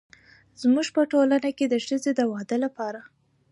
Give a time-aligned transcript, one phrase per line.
[0.61, 3.01] زموږ په ټولنه کې د ښځې د واده لپاره